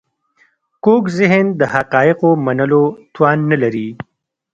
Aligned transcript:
کوږ 0.83 1.03
ذهن 1.17 1.45
د 1.59 1.61
حقایقو 1.73 2.29
منلو 2.45 2.83
توان 3.13 3.37
نه 3.51 3.57
لري 3.63 3.87